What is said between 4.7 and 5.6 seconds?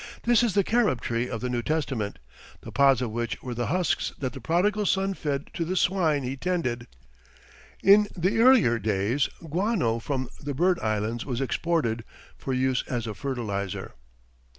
Son fed